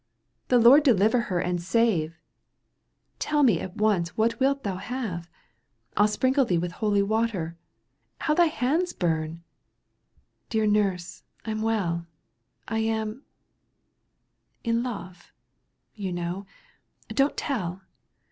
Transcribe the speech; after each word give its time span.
—The 0.47 0.57
Lord 0.57 0.81
deliver 0.81 1.19
her 1.29 1.39
and 1.39 1.61
save! 1.61 2.17
Tell 3.19 3.43
me 3.43 3.59
at 3.59 3.75
once 3.77 4.17
what 4.17 4.39
wilt 4.39 4.63
thou 4.63 4.77
have? 4.77 5.29
I'll 5.95 6.07
sprinkle 6.07 6.43
thee 6.43 6.57
with 6.57 6.71
holy 6.71 7.03
water.— 7.03 7.55
How 8.21 8.33
thy 8.33 8.47
hands 8.47 8.93
bum 8.93 9.43
!"—"Dear 10.49 10.65
nurse, 10.65 11.21
Fm 11.45 11.61
welL 11.61 12.07
I 12.67 12.79
am— 12.79 13.25
^in 14.65 14.83
love— 14.83 15.31
^you 15.99 16.11
know— 16.11 16.47
don't 17.09 17.37
tell 17.37 17.83